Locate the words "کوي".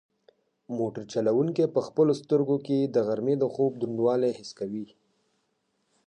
4.59-4.85